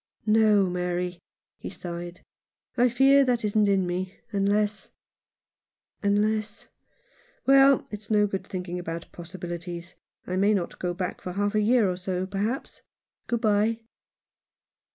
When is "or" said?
11.87-11.97